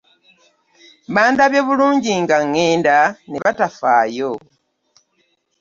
Bandabye 1.13 1.61
bulungi 1.67 2.13
nga 2.21 2.37
ŋŋenda 2.45 2.97
ne 3.29 3.37
batafaayo. 3.43 4.31